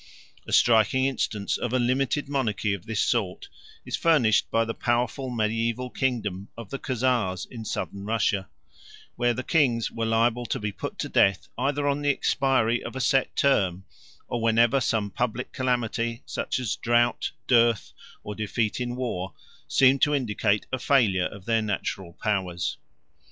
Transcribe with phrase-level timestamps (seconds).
[0.47, 3.49] A striking instance of a limited monarchy of this sort
[3.85, 8.49] is furnished by the powerful mediaeval kingdom of the Khazars in Southern Russia,
[9.15, 12.95] where the kings were liable to be put to death either on the expiry of
[12.95, 13.85] a set term
[14.27, 17.93] or whenever some public calamity, such as drought, dearth,
[18.23, 19.35] or defeat in war,
[19.67, 22.77] seemed to indicate a failure of their natural powers.